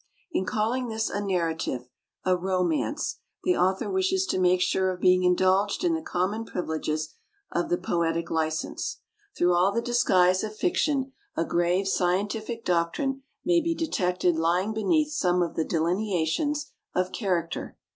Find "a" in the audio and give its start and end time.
2.25-2.35, 11.37-11.45